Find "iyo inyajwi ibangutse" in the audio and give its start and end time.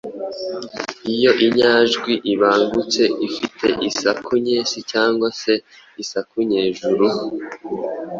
1.13-3.03